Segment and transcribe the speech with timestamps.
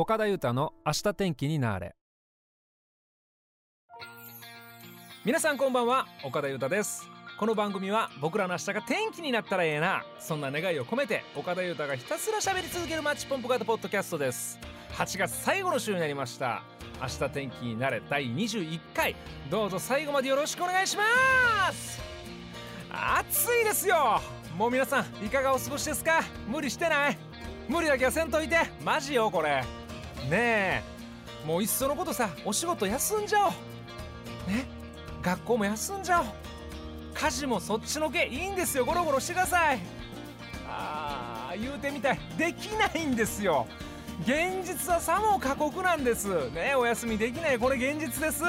[0.00, 1.96] 岡田裕太の明日天気になれ。
[5.24, 7.02] 皆さんこんばんは岡田裕太です。
[7.36, 14.60] この番組は僕らの明日が天気になったらええなそんな願いを込めて岡田裕太がひたすら喋り続けるマッチポンプ型ポッドキャストです。
[14.92, 16.62] 8月最後の週になりました。
[17.02, 19.16] 明日天気になれ第21回。
[19.50, 21.02] どうぞ最後までよろしくお願いしま
[21.72, 22.00] す。
[22.88, 24.20] 暑いですよ。
[24.56, 26.22] もう皆さんいかがお過ごしですか？
[26.46, 27.18] 無理してない？
[27.68, 28.58] 無理だけはせんといて。
[28.84, 29.64] マジよこれ。
[30.24, 31.46] ねえ。
[31.46, 33.52] もういっそのことさお仕事休んじゃおう。
[34.50, 34.66] ね
[35.22, 36.26] 学校も休んじゃおう。
[37.14, 38.84] 家事もそっちのけいいんですよ。
[38.84, 39.80] ゴロゴロしてください。
[40.68, 42.18] あー言うてみたい。
[42.36, 43.66] できないんですよ。
[44.22, 46.50] 現実はさも過酷なんです。
[46.50, 47.58] ねお休みできない。
[47.58, 48.42] これ現実です。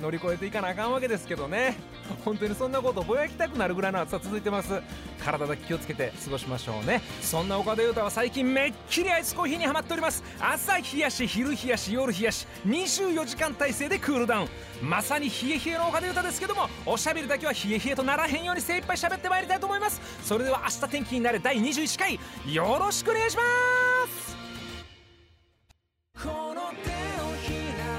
[0.00, 1.76] 乗り越えていかなあかんわけですけどね。
[2.24, 4.80] 本当にそんなことぼやきたくなるぐらいの暑さ続いてます。
[5.24, 7.00] 体だけ気をつけて過ごしましょうね。
[7.20, 10.22] そんな岡田裕太は最近めっきりアイスコーヒーにはまっております。
[10.40, 14.48] 朝冷やし昼冷やし夜冷やし24時間体制でクールダウン。
[14.82, 20.00] まさに冷え冷えの岡田裕太ですけどもおしゃべりだけは冷え冷えとならへんように精一杯喋ってまいりたいと思います。
[20.24, 22.18] それでは明日天気になれ第21回
[22.52, 24.30] よろしくお願いします。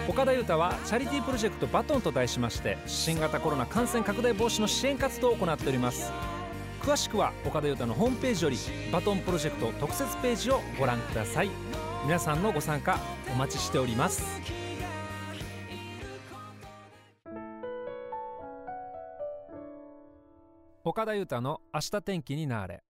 [0.09, 6.11] 岡田裕太はチャリティープロジェクトバトンと題しまして新型コロナ感染拡大防止の支援活動を行っております。
[6.83, 8.57] 詳しくは岡田裕太のホームページより
[8.91, 11.51] バトンプロジェクト特設ページをご覧ください。
[12.03, 12.99] 皆さんのご参加
[13.31, 14.41] お待ちしております。
[20.83, 22.81] 岡田裕太の明日天気になれ。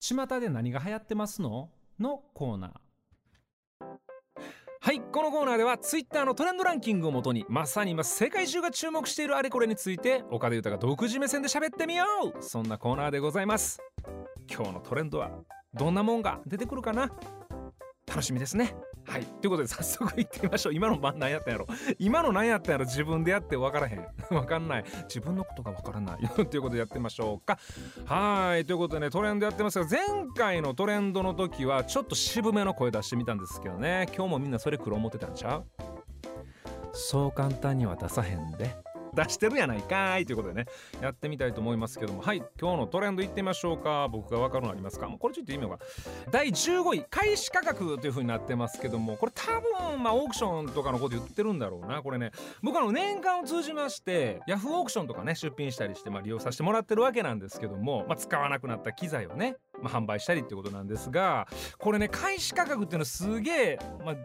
[0.00, 1.70] 巷で何が流行ってますの？
[2.00, 2.83] のコーナー。
[4.84, 12.04] はいこのコーナーでは Twitter のトレンドランキングをもとにまさに今世界中が注目しているあれこれについて岡田裕太が独自目線で喋ってみよ
[12.38, 12.42] う。
[12.42, 13.80] そんなコーナーでございます。
[14.46, 15.30] 今日のトレンドは
[15.72, 17.10] どんなもんが出てくるかな？
[18.06, 18.76] 楽しみですね。
[19.06, 19.24] はい。
[19.24, 20.74] ということで早速いってみましょう。
[20.74, 21.66] 今の何やったんやろ。
[21.98, 22.84] 今の何やったんやろ。
[22.84, 24.06] 自分でやって分からへん。
[24.30, 24.84] 分かんない。
[25.04, 26.28] 自分のことが分からない。
[26.46, 27.58] ということでやってみましょうか。
[28.06, 28.64] はい。
[28.64, 30.00] ということでねトレンドやってますが前
[30.34, 34.08] 回のトレンドの時はちょっと渋めの声出してみたんですけどね。
[34.14, 35.66] 今日もみんなそれ黒思ってたんちゃう？
[36.92, 38.83] そう簡単には出さへんで。
[39.14, 40.66] 出してるやないかいということでね
[41.00, 42.22] やってみたいと思いますけども。
[42.22, 44.08] はい今日のトレンドいってみましょうか。
[44.08, 45.08] 僕が分かるのありますか？
[45.08, 49.16] もうこれちょっと言ってみようか第15位開始価格という風になってますけども。
[49.16, 49.44] これ多
[49.90, 52.02] 分まあオークションとかのこと言ってるんだろうな。
[52.02, 52.32] これね
[52.62, 61.46] 僕あの年間を通じましてヤフーオークションとかね出品したりしてまあ利用させてもらってるわけなんですけども、まあ、使わなくなった機材をね、まあ、販売したりってことなんですが
[61.78, 64.16] これね開始価格っていうのはすげえ、まあ、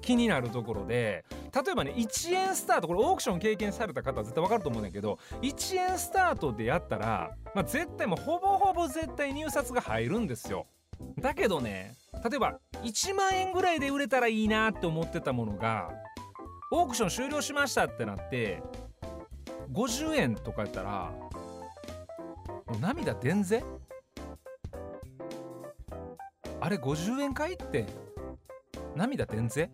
[0.00, 1.24] 気になるところで
[1.54, 10.66] 例えばね1円スタートこれオークション経験された方は絶対分かると思うんだけど1円スタートでやったら、まあ、絶対もうほぼほぼ絶対入札が入るんですよ。
[11.20, 15.90] だけどね例えば1万円ぐらいで売れたらいいなって思ってたものが
[16.70, 18.62] オークション終了しましたってなって
[19.72, 21.12] 50円とかやったら
[22.66, 23.62] もう涙出んぜ
[26.60, 27.86] あれ50円かいって
[28.96, 29.70] 涙出んぜ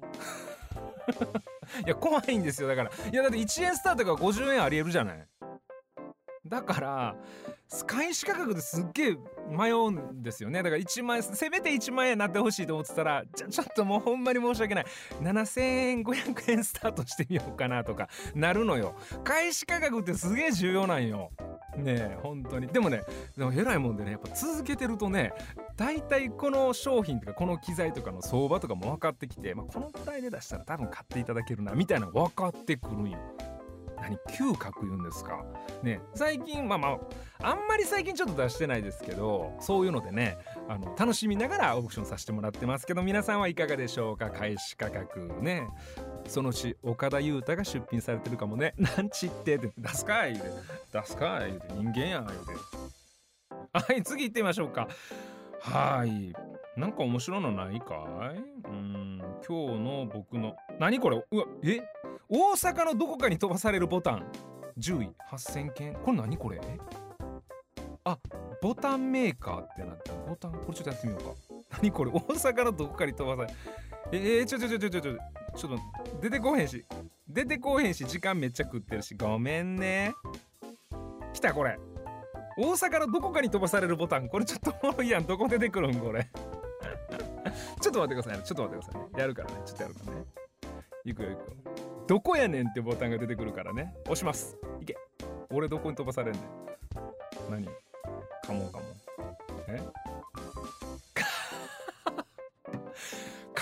[1.86, 2.90] いや怖いんですよだから。
[3.10, 5.26] いやだって1円スタートが50円ありえるじゃない。
[6.44, 7.16] だから
[7.86, 9.16] 開始価格ですっげえ
[9.48, 10.62] 迷うんですよね。
[10.62, 14.86] だから1万円せめて1万円になってほしいと思ってたらちょちょっともうほんまに申し訳ない。
[15.22, 18.94] 7500円スタートしてみようかなとかなるのよ。
[19.24, 21.30] 開始価格ってすげえ重要なんよ。
[21.76, 22.66] ねえ本当に。
[22.66, 23.02] でもね
[23.38, 25.32] でも偉いもんでねやっぱ続けてるとね
[25.82, 33.18] 大体この商品とかこの機材とかの相場とかも分かってきて、まあ、このくらいで出したら多分買っていただけるなみたいなの分かってくるんよ。
[34.00, 35.44] 何嗅覚言うんですか？
[35.82, 36.88] ね最近まあま
[37.40, 40.38] ああんまり最近ちょっと出してないですけどそういうのでね
[40.68, 44.30] あの楽しみながらオークションさせてもらってますけど皆さんはいかがでしょうか？
[44.30, 45.66] 開始価格ね。
[46.28, 48.74] そのうち岡田裕太が出品されてるかもね。
[48.78, 50.50] なんちってって出すかい言うて。
[50.92, 51.66] 出すかい言うて。
[51.74, 52.52] 人間やん言うて。
[53.72, 54.86] はい次行ってみましょうか。
[55.62, 56.34] はい。
[56.78, 57.94] なんか面白いのないか
[58.34, 58.68] い？
[58.68, 59.22] うん。
[59.46, 60.56] 今日の僕の。
[60.80, 61.24] 何これ？
[61.30, 61.80] うわえ？
[62.28, 64.26] 大阪のどこかに飛ばされるボタン。
[64.78, 65.10] 10位。
[65.30, 65.94] 8000件。
[65.94, 66.60] これ何これ？
[68.04, 68.18] あ
[68.60, 70.52] ボタンメーカーってなってボタン？
[70.52, 71.30] これちょっとやってみようか。
[71.80, 72.10] 何これ？
[72.10, 73.52] 大阪のどこかに飛ばさ
[74.10, 75.14] れえー、ちょちょちょちょちょちょ
[75.56, 75.78] ちょっと
[76.20, 76.84] 出てこへんし。
[77.28, 78.04] 出てこへんし。
[78.04, 79.14] 時間めっちゃ食ってるし。
[79.14, 80.12] ごめんね。
[81.32, 81.78] 来たこれ。
[82.56, 84.28] 大阪のどこかに飛ばされるボタン。
[84.28, 85.26] これちょっとおもろいやん。
[85.26, 85.94] どこ出てくるん？
[85.96, 86.28] これ。
[87.80, 88.44] ちょっと待ってくださいね。
[88.44, 89.08] ちょっと待ってくださいね。
[89.18, 89.56] やるからね。
[89.64, 90.24] ちょっとやるからね。
[91.04, 91.44] いくよいくよ。
[92.06, 93.94] どこやねんってボタンが出てくるからね。
[94.04, 94.56] 押します。
[94.80, 94.96] いけ。
[95.50, 96.42] 俺どこに飛ばされんねん。
[97.50, 97.66] 何？
[97.66, 98.84] かもかも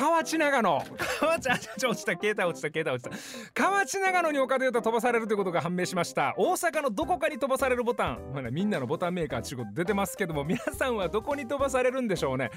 [0.01, 0.85] 河内長野。
[1.21, 3.11] 河内あちょ落ちた携帯落ちた携帯落ち
[3.53, 3.63] た。
[3.63, 6.35] 河内長野に岡田優太飛ばされるということが判明しました。
[6.39, 12.51] 大阪のどこかに飛ばされるボタン、まあね、みんなのボタンメーカーちゅうこと出てますけども皆さんはどこに飛ばされるんでしょうね。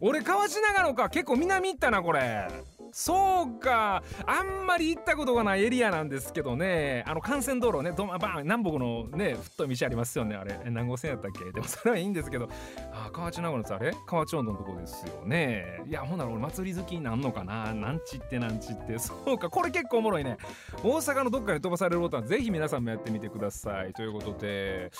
[0.00, 1.08] 俺河内長野か。
[1.10, 2.48] 結構南行ったなこれ
[2.92, 4.02] そうか。
[4.26, 7.04] あんまり行ったことがないエリアなんですけどね。
[7.06, 10.58] あの幹線道路ねどまバン南北のね太い道ありますよねあれ。
[10.70, 11.52] 何号線やったっけ？
[11.52, 12.48] でもそれはいいんですけど。
[12.92, 13.94] あ河内長野のあれ？
[14.06, 15.82] 河内温度のとこですよね。
[15.86, 17.72] いやほんなら俺祭り好きになんのかな？
[17.74, 18.98] なんちってなんちって。
[18.98, 20.36] そうかこれ結構おもろいね。
[20.82, 23.92] 大阪のどっかに飛ばされるボタンぜひ皆さんもやってみてください。
[23.92, 24.90] ということで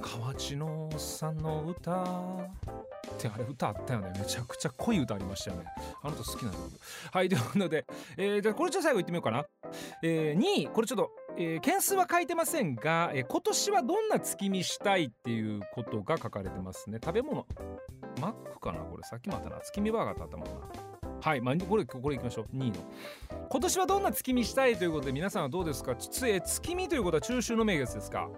[0.00, 2.04] 河内のさんの歌っ
[3.18, 4.12] てあれ歌あったよね。
[4.18, 5.64] めちゃくちゃ濃い歌ありましたよね。
[6.02, 6.58] あの人好きなの
[7.12, 7.21] はい。
[7.22, 7.86] いということで、
[8.16, 9.44] えー、じゃあこれちょっと最後いってみようかな、
[10.02, 16.98] えー、2位これちょっと、えー、件数は書いてませんが、えー、今年はどんな月見したいっていうことが書かれてますね。
[17.02, 17.46] 食べ物。
[18.20, 18.80] マックかな？
[18.80, 19.02] これ。
[19.04, 19.60] さっきもあったな。
[19.60, 20.52] 月見バーガーってあったもんな。
[21.20, 22.56] はい、まあ、これこれいきましょう。
[22.56, 22.76] 2位の。
[23.48, 25.94] 今年はどんな月見したいということで皆さんはどうですか？
[25.94, 28.28] つえ月見ということは中秋の名月ですか？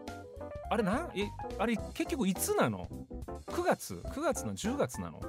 [0.74, 2.88] あれなえあれ結局いつなの
[3.46, 5.20] ？9月9月の10月なの？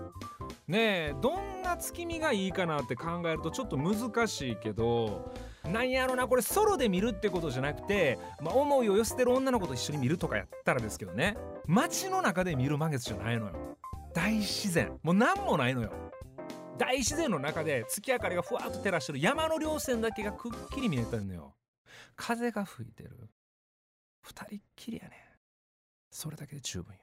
[0.67, 5.31] ねえどんな月見がいいかなって考えるとちょっと難しいけど
[5.71, 11.37] なんやろなこれソロで見るってことじゃなくて、まあ、思いを寄せてる女の子と一緒に見るとかやったらですけどね。
[11.67, 13.77] 街の中で見る満月じゃないのよ。
[14.15, 14.97] 大自然。
[15.03, 15.91] もう何もないのよ。
[16.79, 21.53] 大自然の中で月明かりがふわっと照らしてる山の稜線だけがくっきり見えてるのよ。
[22.15, 23.29] 風が吹いてる。
[24.23, 25.24] 二人っきりやね。
[26.15, 26.99] それだけで十分よ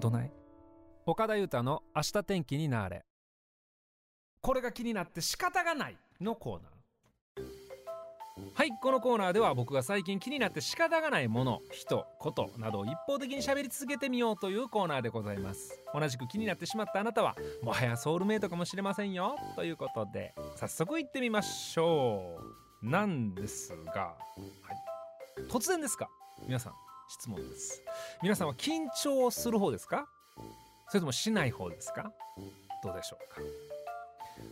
[0.00, 0.30] どない？
[1.04, 3.04] 岡田裕太の明日天気になれ。
[4.40, 8.54] これが気になって仕方がないのコーナー。
[8.54, 15.78] はいこのコーナーでは僕が最近気になって仕方がないもの人ことなどを一方的に喋り続けてみようというコーナーでございます。
[15.92, 19.36] 同じく気になってしまったあなたはもはやソウルメイトかもしれませんよ。
[19.54, 22.38] ということで早速行ってみましょ
[22.82, 22.88] う。
[22.88, 24.16] なんですが、は
[24.72, 24.93] い、
[25.50, 26.08] 突然ですか？
[26.46, 26.72] 皆さん
[27.08, 27.82] 質問です。
[28.22, 30.06] 皆さんは緊張する方ですか？
[30.88, 32.12] それともしない方ですか？
[32.82, 33.40] どうでしょうか？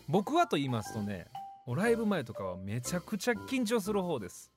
[0.09, 1.27] 僕はと言いますとね
[1.67, 4.51] ライブ前とかはめちゃくちゃ緊張する方です。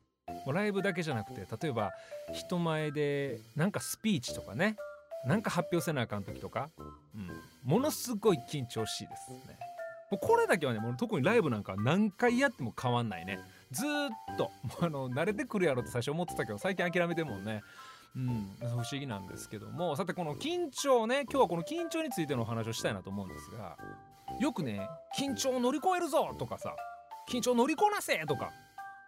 [0.47, 1.91] ライブだけじゃなくて例えば
[2.33, 4.75] 人前でなんかスピーチとかね
[5.27, 6.69] なんか発表せなあかん時とか、
[7.13, 7.29] うん、
[7.63, 9.57] ものすごい緊張しいですね。
[10.21, 13.39] これだけはねもう特にライブなんか何回やっても変わんないね。
[13.71, 14.51] ずっと
[14.81, 17.61] あの慣れてくるやろって最初思ってたけど最近諦めてもんね。
[18.15, 19.97] うん、不思議なんですけども。
[19.97, 23.77] さてこの緊張ね今日はこの緊張についてのお話をしたいなと思うんですが
[24.39, 26.73] よくね緊張を乗り越えるぞとかさ
[27.29, 28.51] 緊張乗りこなせとか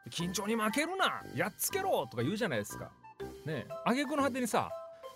[0.09, 2.92] 緊張に負けるなやっつけろとか言うじゃないですか。
[3.45, 4.69] ね挙句の果てにさ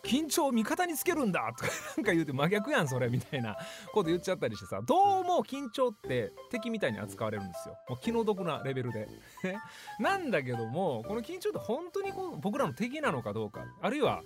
[0.04, 3.56] 緊張を味方につけるんだとかなんか言うて真逆やんそれみたいな
[3.94, 7.78] こと言っちゃったりしてさどうも緊張って敵みたいに扱われるんですよ。
[7.90, 9.08] もう気の毒なレベルで。
[10.00, 14.22] なんだけどもこの緊張って本当にこう僕らの敵なのかどうかあるいは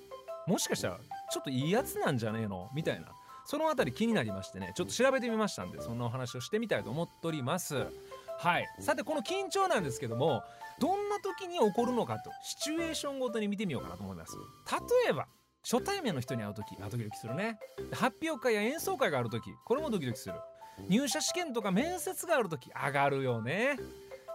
[0.48, 1.00] もしかしたら
[1.32, 2.70] ちょっといいやつなんじゃねえの？
[2.74, 3.08] みたいな。
[3.48, 7.88] そのあたり気になりましてねちょっと調べてみましたんでそんなお話をしてみたいと思っております。
[8.40, 8.66] はい。
[8.80, 10.42] さてこの緊張なんですけども
[10.80, 14.36] どんな時に起こるのかとシチュエーションごとに見てみようかなと思います。
[15.06, 15.28] 例えば
[15.70, 17.58] 初対面の人に会う時あドキドキするね。
[17.92, 20.36] 発表会や演奏会がある時これもドキドキする。
[20.90, 23.78] 入社試験とか面接がある時上がるよね。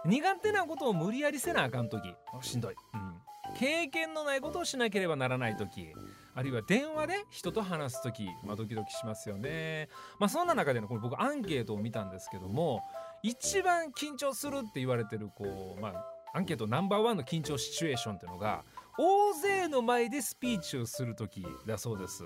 [0.05, 2.13] 苦手なことを無理やりせなあかん時。
[2.41, 3.13] しんどい、うん、
[3.57, 5.93] 経験のないことをしなければならない時。
[6.33, 9.87] あるいは電話で人と話す時、まあ、ドキドキしますよね。
[10.19, 12.81] まあそんな中でのこれ僕アンケートを見たんですけども
[13.23, 18.63] 一番緊張するって言われてるこうまあアンケートナンバーワンの緊張シチュエーションっていうのが
[18.97, 22.23] 大勢の前でスピーチをする時だそうです。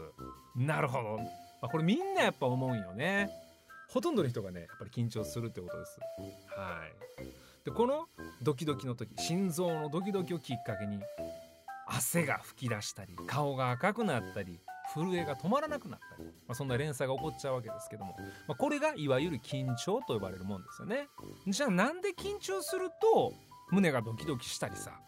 [0.55, 1.23] なるほど、ま
[1.63, 3.29] あ、これみんなやっぱ思うんよね。
[3.89, 5.99] ほとんどの人がねやっぱり緊張するってことです。
[6.57, 6.81] は
[7.21, 7.25] い。
[7.65, 8.07] でこの
[8.41, 10.99] ドキドキの時心臓のドキドキをきっかけに
[11.87, 14.59] 汗が噴き出したり顔が赤くなったり
[14.93, 18.15] 震えが止まらなくなったり、まあ、そんな連鎖が起こっちゃうわけですけども、
[18.47, 21.07] まあ、これがいわゆる緊張と呼ばれるもんですよね。
[21.47, 23.33] じゃあなんで緊張すると
[23.71, 24.99] 胸がドキドキしたりさ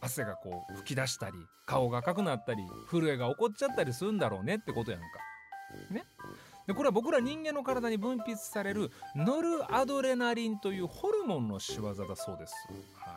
[0.00, 5.06] 汗がこう吹き出したり顔が赤くなったり震えが起こっちゃったりするんだろうねってことやんか。
[5.90, 6.04] ね
[6.66, 12.54] でこれは僕ら人間の体に分泌されるノルアドレナリンというホルモンの仕業だそうです。
[12.96, 13.10] は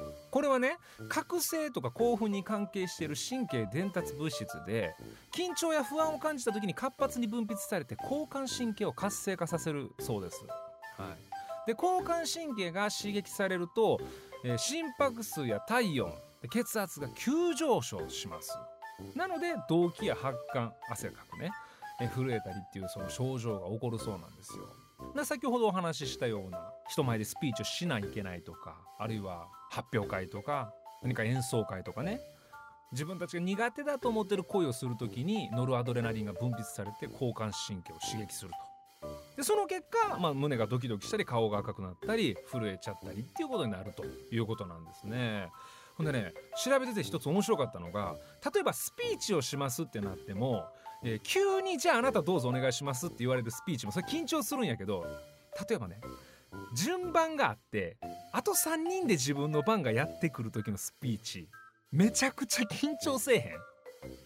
[0.00, 4.94] い、これはね覚醒とか興奮に関係している神経伝達物質で
[5.34, 10.44] 緊張や不安を感じた時に活発に分泌されて交感神経を活性化させるそうです。
[10.96, 11.14] は
[11.66, 14.00] い、で交感神経が刺激されると
[14.46, 16.12] えー、心拍数や体温
[16.52, 18.56] 血圧が急上昇します。
[19.16, 21.50] なので動悸や発汗汗かくね。
[22.00, 25.24] え震えたりっていうその症状が起こるそうなんですよ。
[25.24, 30.72] 先ほどお話ししたような人前でスピーチをしないといけないとかあるいは発表会とか
[31.02, 32.20] 何か演奏会とかね。
[32.92, 38.75] 自分たちが苦手だと思ってる行為をする時にノルアドレナリンが分泌されて交感神経を刺激すると。
[39.36, 45.48] でその結果、まあ、胸がドキドキしたり顔が赤くなったり震えちゃったりっていうことになるということなんですね。
[45.96, 48.16] ほんでね調べてて一つ面白かったのが
[48.52, 50.66] 例えばスピーチをしますってなっても、
[51.02, 55.06] えー、急にじゃああなたどうぞお願いしますって言われるスピーチもそれ緊張するんやけど
[55.68, 56.00] 例えばね
[56.74, 57.96] 順番があって
[58.32, 61.48] あと3人で自分の番がやってくる時のスピーチ
[61.92, 63.42] めちゃくちゃ緊張せえへん。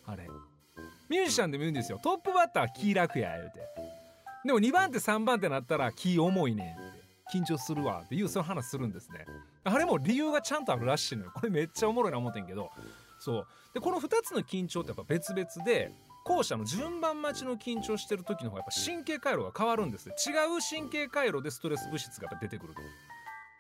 [0.07, 0.29] あれ。
[1.09, 2.01] ミュージシャンでも言うんですよ。
[2.03, 4.00] トップバッターは気楽や言うて。
[4.45, 6.65] でも2番手3番手なったら気重いね。
[6.65, 9.27] んって緊張するわっていうその話するんですね。
[9.65, 11.33] あれも理由がちゃんとあるらしいのよ。
[11.35, 12.71] これめっちゃおもろいな思ってんけど。
[13.21, 13.47] そう。
[13.75, 15.93] でこの2つの緊張ってやっぱ別々で
[16.25, 20.15] 後者の順番待ちの緊張してる時の方がやっぱ神経回路が変わるんです違う
[20.69, 22.81] 神経回路でストレス物質がやっぱ出てくると。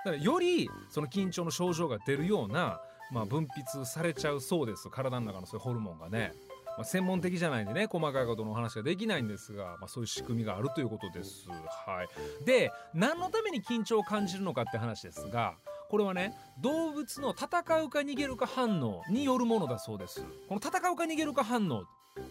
[0.05, 2.81] だからよりその緊張の症状が出るような、
[3.13, 4.89] まあ、分泌されちゃうそうです。
[4.91, 6.33] 体の中のそういうホルモンがね。
[6.77, 11.47] まあ、専門的じゃないんでね細かいことのお話ができないんですが、まあ、そういう仕組みがあるということです。
[11.49, 12.09] はい、
[12.45, 15.55] で何のために緊張を感じるのかって話ですが
[15.91, 17.47] これはね動物の戦
[17.83, 20.25] うか逃げるか反応によるものだそうです。
[20.49, 21.85] この戦うか逃げるか反応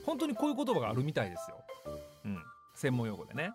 [0.06, 1.58] 本当にこういう言葉があるみたいですよ。
[2.26, 2.44] うん。
[2.74, 3.52] 専門用語でね。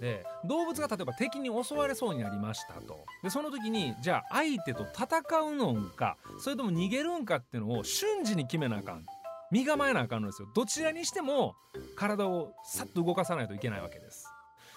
[0.00, 3.04] で動物が例えば敵に襲われそうになりましたと。
[3.22, 9.04] でその時にじゃあ相手と戦うのかそれとも逃げるんかっていうのを瞬時に決めなあかん。
[9.50, 10.48] 身構えなあかんのですよ。
[10.54, 11.54] どちらにしても
[11.96, 14.26] 体をさっと動かさないといけないわけです。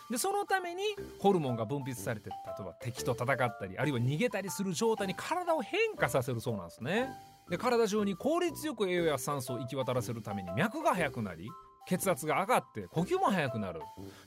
[0.09, 0.83] でそのために
[1.19, 7.09] ホルモンが分泌されて例えば敵と戦ったりあるいは逃げたりする状態に体を変化させるそうなんですね。
[7.49, 11.49] で体中に効率よく栄養や酸素を行き渡らせるために脈が速くなり
[11.87, 13.81] 血圧が上がって呼吸も速くなる。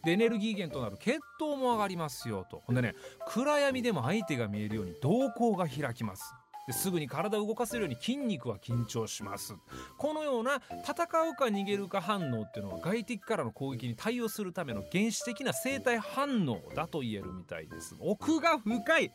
[0.04, 2.62] でエネルギー源となる血糖も上がりますよと。
[2.66, 2.94] ほんでね
[3.28, 6.34] 暗闇でも相手が見えるように瞳孔が開きます。
[6.66, 9.54] ですぐに体を動かせるように筋肉は緊張します。
[9.98, 17.96] このような戦うか逃げるか反応っていうのは外敵からの攻撃に対応するための原始的な生体反応だと言えるみたいです。
[18.00, 19.12] 奥が深い。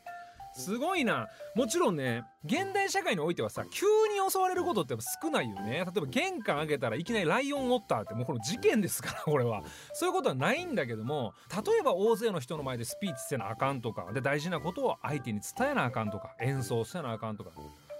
[0.54, 1.28] すごいな。
[1.54, 5.72] もちろんね現代社会においてはさ急に襲われることって少ないよね。
[5.72, 9.62] 例えば玄関開けたらいきなりライオンおったってもうこの事件ですから これは。
[9.92, 17.50] そういうことはないんだけども例えば大勢の人の前でスピーチせなあかんとかで大事なことを相手に伝えなあかんとか演奏せなあかんとか。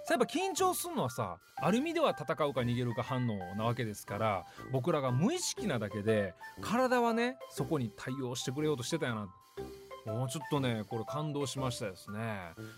[0.09, 9.29] やっぱ緊張するのはさある意味では戦うか逃げるか反応なわけですから僕らが無意識なだけで体はねそこに対応してくれようとしてたよな
[10.05, 12.19] もうちょっとねこれ感動しましたですね。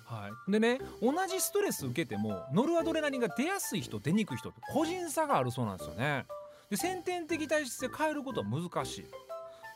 [0.05, 6.25] はい、でね同じストレス受けてもノルアドレナリンが出やすい人出にくい人って個人差があるそうなんですよね。
[6.69, 9.05] で先天的体質で変えることは難しい。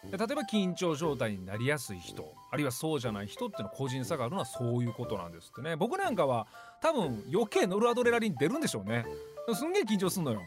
[0.04, 6.48] 例えば緊張状態になりやすい人あるいはそうじゃない人っていうの個人差があるのはそういうことなんですってね僕なんかは
[6.82, 9.06] 多分余計ノルアドレナリン出るんでしょうね
[9.54, 10.42] すんげえ緊張すんのよ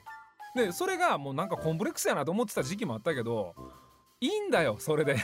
[0.55, 3.55] でそれがもうなんかコンプレックスやなと思ってた時期もあったけど
[4.21, 5.17] いいんだよそれで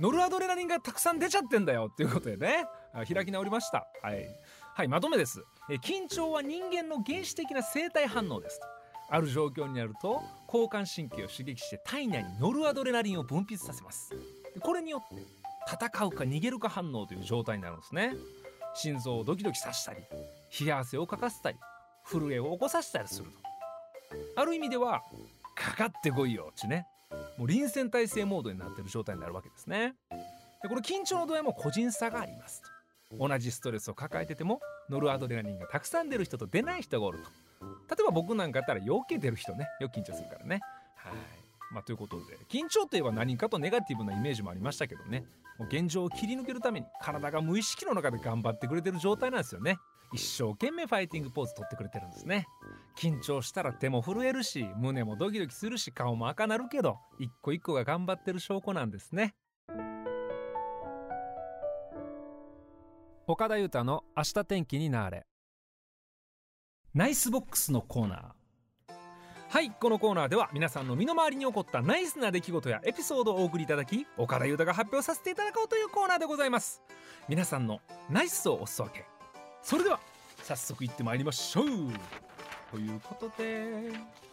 [0.00, 2.64] ノルアドレナリンがたくさん出ちゃってんだよっていうことでね。
[3.12, 3.88] 開き直りました。
[4.02, 4.26] はい、
[4.74, 5.42] はい、まとめです。
[5.82, 8.60] 緊張は人間の原始的な生態反応です。
[9.10, 14.10] ある状況になると交感神経を刺激して体内にノルアドレナリンを分泌させます。
[14.60, 15.24] これによって
[15.66, 18.12] 戦うか逃げるか反応という状態になるんですね。
[18.74, 20.00] 心臓をドキドキさせたり
[20.60, 21.58] 冷や汗をかかせたり
[22.04, 23.38] 震えを起こさせたりすると。
[24.40, 25.02] ある意味では
[25.56, 26.86] かかってこいよってね。
[27.36, 29.94] もう臨戦態勢モードになってる状態になるわけですね。
[30.62, 32.62] でこの緊張の度合いも個人差があります
[33.10, 33.28] と。
[33.28, 34.60] 同じストレスを抱えてても
[34.90, 37.30] ノルアドレナリンがたくさん出る人と出ない人がおると。
[37.94, 39.66] 例えば僕なんかやったら余計出る人ね。
[39.80, 40.60] よく緊張するからね。
[40.96, 41.12] はい。
[41.72, 45.24] まあ、ということで緊張といえば何かとネガティブなイメージもありましたけどね。
[45.58, 49.78] もう現状を切り抜けるために体が無意識の中で頑張ってくれてる状態なんですよね。
[50.12, 52.46] 一生懸命ファイティングポーズ取ってくれてるんですね。
[52.98, 59.34] 緊張したら手も震えるし胸もドキドキするし顔も赤なるけど一個一個が頑張ってる証拠なんですね。
[63.28, 65.26] 岡田裕太の明日天気になぁれ。
[66.94, 68.94] ナイスボックスのコーナー。
[69.50, 76.82] はいこのコーナーでは皆さんの身の回りに起こったナイスな出来事やエピソードをお送りいただき岡田裕太が発表させていただこうというコーナーでございます。
[77.28, 79.04] 皆さんのナイスをおすわけ。
[79.62, 80.00] それでは
[80.42, 82.27] 早速行ってまいりましょう。
[82.70, 83.90] ということで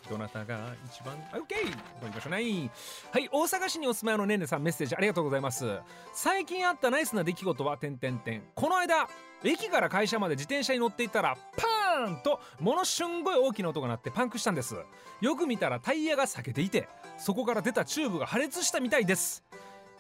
[0.10, 1.72] どなたが一番 OK!
[2.02, 2.70] 行きましょうね
[3.12, 5.80] はい大阪市にお住まいのねんねさんメッセージありがとうございます。
[6.14, 9.08] 最近あったナイスな出来事は点点点この間
[9.44, 14.76] 駅から会社まで自転車に乗っていたらパーンとものすんごい大きな音が鳴ってパンクしたんです。
[15.22, 19.44] よく見たらタイヤが裂けていてそこから出たチューブが破裂したみたいです。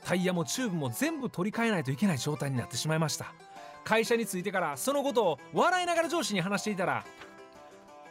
[0.04, 3.34] タイヤもチューブも全部取り替えないといけない状態になってしまいました。
[3.84, 7.06] 会社に着いてからそのことを笑いながら上司に話していたら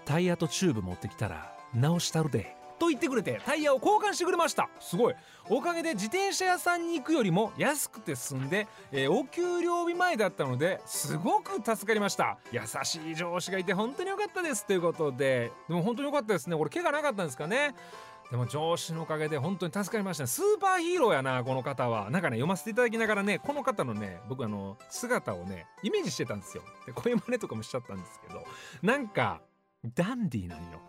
[0.05, 2.57] タイヤとチューブ持ってきたら直したるで。
[2.77, 4.69] と言ってくれてタイヤを交換してくれました。
[4.81, 5.15] すごい。
[5.49, 12.37] おかげで自転車屋さんに行くよりも安くて済んで、えー、お給料日前だったのですごく助かりました。
[12.51, 14.67] 優しい上司がいて本当に良かったです。
[14.67, 15.53] ということで。
[15.69, 16.57] でも本当に良かったですね。
[16.57, 17.75] これ怪我なかったんですかね。
[18.31, 22.11] でも上司のおかげで本当に助かりましたスーパーヒーローやなこの方は。
[22.11, 26.65] なんかね読ませていただきながらねこの方のね僕あの姿をねイメージしてたんですよ。
[26.87, 28.45] で声真似とかもしちゃったんですけど。
[28.83, 29.41] なんか
[29.95, 30.81] ダンディーなんよ。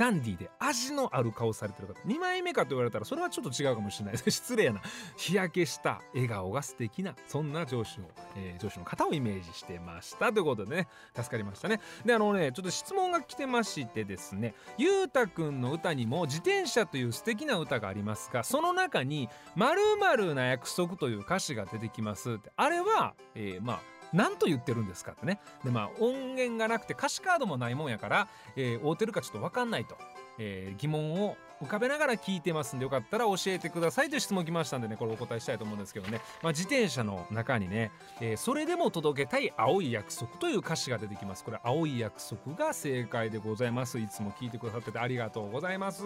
[0.00, 4.16] ダンディーで味のある顔されてる方2枚目かと言われたらそれはちょっと違うかもしれない。
[4.16, 4.80] で す失礼やな。
[5.18, 8.04] 日焼けした笑顔が素敵なそんな上司を、
[8.34, 10.88] えー、上司の方をイメージしてましたということでね。
[11.14, 11.80] 助かりましたね。
[12.06, 14.54] であのねちょっと質問が来てましてですね。
[14.78, 25.40] ゆうたくんの歌にも自転車という素敵な歌がありますがその中に〇〇な約束という歌詞が出てきますあれは、えー、まあ何と言ってるんですかってね。
[25.64, 29.96] でまあ音源がなくて歌詞カードもないもんやから、えー、合うてるかちょっと分かんないと、
[30.38, 37.90] えー、疑問を浮かべながら聞いてますんでよかったら教えてくださいという質問来ましたんでねこれお答えしたいと思うんですけどね、まあ、自転車の中にね、
[38.20, 41.44] えー、それでも届けたい青い約束という歌詞が出てきます。
[41.44, 43.98] これ青い約束が正解でございます。
[43.98, 46.02] いつも聞いてくださっててありがとうございます。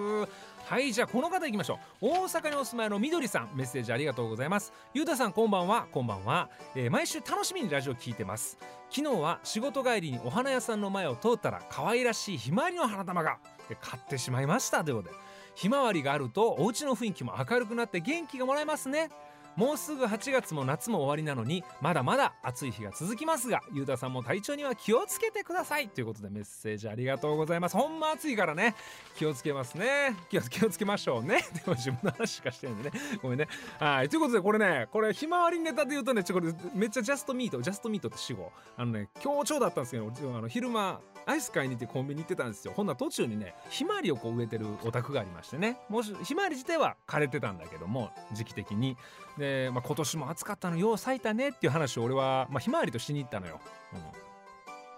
[0.64, 2.08] はいじゃあこの方いきましょう。
[2.08, 4.73] 大阪にお住まいのみどりさんメッセージありがとうございます。
[4.92, 5.87] ゆうたさんこんばんは。
[5.92, 8.58] こんばんは、えー、毎週楽しみにラジオ聞いてます。
[8.90, 13.38] 昨日は仕事帰りにお花屋さんの前を通ったら可愛らしいひまわりの花束が。
[13.80, 14.84] 買ってしまいました。
[14.84, 15.14] ということで。
[15.54, 19.11] ひまわりがあるとお家の雰囲気も明るくなって元気がもらえますね。
[19.56, 25.88] もうすぐ8月も夏も終わりなのにまだまだ暑い日が続きますがゆうたさんも体調には気をつけてください。
[25.88, 27.76] ということでメッセージありがとうございます。
[27.76, 28.75] ほんま暑いからね。
[29.16, 30.16] 気をつけますね。
[30.28, 31.44] 気を気をつけましょうね。
[31.54, 33.00] でも自分の話しかしてるんでね。
[33.23, 33.49] ごめんね。
[33.78, 34.08] はい。
[34.08, 42.75] ということでこれねこれひまわりネタで言うとねちょこれめっちゃジャストミートジャストミートって死後あのね強調だったんですけどあの昼間アイス買いに行ってコンビニ行ってたんですよ。
[42.75, 45.78] ほんな途中にねひまわりをこう植えてるお宅がありましてね。
[45.88, 48.97] もしひまわり自体は枯れてたんだけども時期的に。
[49.38, 53.61] で、まあ、今年も暑かったのよう咲いたねっていう話を俺は、まあ、ひまわりとしに行ったのよ、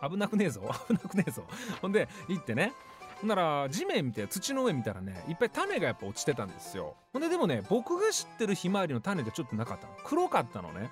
[0.03, 0.63] うん、危なくねえぞ。
[0.89, 1.45] 危なくねえぞ。
[1.81, 2.73] ほんで行ってね。
[3.21, 6.95] ほんなら地面見て土の上見たらねいっぱい種がやっぱ落ちてたんですよ。
[7.13, 9.95] ほんででもね僕が知ってるひまわりの種でちょっとなかったの。
[10.05, 10.91] 黒かったのね。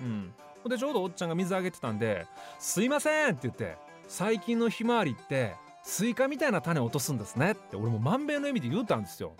[0.00, 0.34] うん。
[0.62, 2.26] ほんでちょうどおっちゃんが水あげてたんで
[2.58, 3.76] 「すいません」って言って
[4.08, 9.34] 最近のひまわりってスイカみたいな種落とすんですねって俺も満面の笑みで言うたんですよ。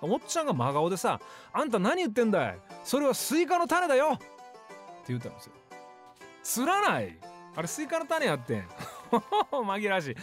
[0.00, 1.20] おっちゃんが真顔でさ
[1.52, 2.58] 「あんた何言ってんだい？
[2.84, 4.24] それはスイカの種だよ!」って
[5.08, 5.52] 言ったんですよ
[6.42, 7.18] つらない
[7.56, 8.68] あれスイカの種やってん
[9.50, 10.16] 紛らわしい。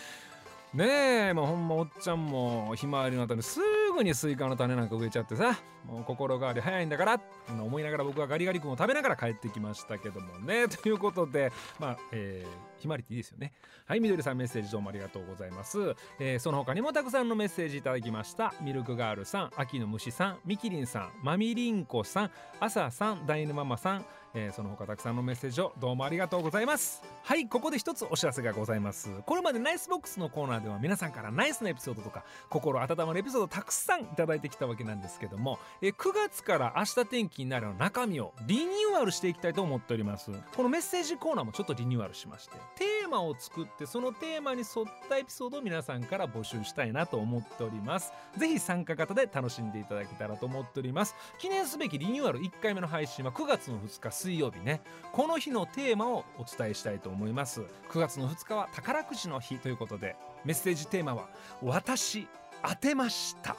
[0.76, 3.62] ねえもうほんまおっちゃんもひまわりの種す
[3.96, 10.68] ぐにスイカの種なんか植えちゃってさもう心変わり早いんだから思いながら僕はガリガリ君を食べながら帰ってきましたけどもね。
[10.68, 13.54] ということでまあえー、ひまわりっていいですよね。
[13.86, 18.54] はいみどりさんメッセージどうもありがとうございます、えー、その他にもたくさんのメッセージいただきました。
[18.62, 27.02] ミルクガールさん秋の虫さんみきりんさんまみりんこさんあささんダイヌママさんえー、その他たくさんのメッセージをどうもありがとうございます。
[27.24, 29.10] はいここで一つお知らせがございます。
[29.26, 40.32] これまでナイスボックスのコーナーでは皆さんからナイスなエピソードとか心温まるエピソードたくさんいただいてきたわけなんですけども、えー、9月から明日天気になぁれの中身をリニューアルしていきたいと思っております。
[40.56, 48.12] このメッセージコーナーもちょっとリニューアルしましてテーマを作ってそのテーマに沿ったエピソードを皆さんから募集したいなと思っております。
[48.38, 51.16] ぜひ参加型で楽しんでいただけたらと思っております。
[51.40, 54.82] 記念すべきリニューアル1回目の配信は9月の2日水曜日ね。
[55.14, 57.62] この日のテーマをお伝えしたいと思います。
[57.90, 61.30] 9月の2日は宝くじの日ということでメッセージテーマは
[61.62, 62.28] 私
[62.64, 63.56] 当てました。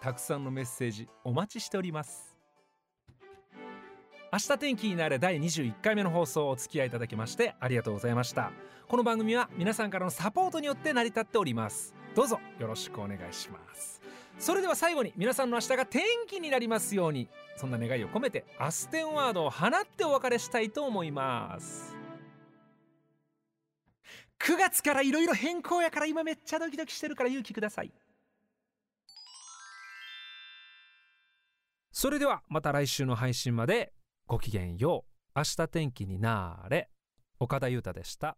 [0.00, 2.29] たくさんのメッセージお待ちしております。
[4.32, 8.52] 明日天気になれ第21回目の放送をお付き合いいただきましてありがとうございました。
[8.86, 11.96] この番組は皆さんからのサポートによって成り立っております。
[12.14, 14.00] どうぞよろしくお願いします。
[14.38, 21.96] それでは最後に皆さんの明日が天気になりますようにそんな願いを込めてアステンワードを放ってお別れしたいと思います。
[24.38, 27.90] 9月からいろいろ変更やから今めっちゃドキドキしてるから勇気ください。
[31.90, 33.92] それではまた来週の配信まで。
[34.30, 36.88] ごきげんよう明日天気になーれ
[37.40, 38.36] 岡田裕太でした。